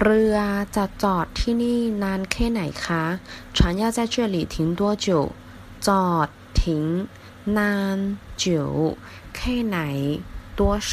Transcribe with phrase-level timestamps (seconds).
[0.00, 0.36] เรือ
[0.76, 3.02] จะจอดที่นี่นานแค่ไหนคะ
[3.56, 5.06] 船要在这里停多久
[5.86, 6.28] จอด
[6.58, 6.60] 停
[7.58, 7.98] นาน
[8.42, 8.44] 久
[9.36, 9.78] แค่ไหน
[10.58, 10.60] 多
[10.90, 10.92] 少